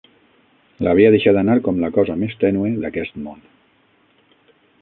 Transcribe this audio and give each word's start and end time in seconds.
L’havia 0.85 1.11
deixat 1.15 1.37
anar 1.43 1.57
com 1.69 1.83
la 1.83 1.91
cosa 1.99 2.17
més 2.23 2.35
tènue 2.45 2.75
d'aquest 2.87 3.23
món. 3.29 3.47